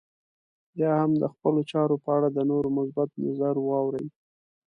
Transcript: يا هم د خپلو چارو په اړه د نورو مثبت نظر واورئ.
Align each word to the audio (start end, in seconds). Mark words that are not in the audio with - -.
يا 0.81 0.91
هم 1.01 1.11
د 1.21 1.23
خپلو 1.33 1.61
چارو 1.71 1.95
په 2.03 2.09
اړه 2.17 2.27
د 2.31 2.39
نورو 2.51 2.69
مثبت 2.77 3.09
نظر 3.25 3.55
واورئ. 3.61 4.07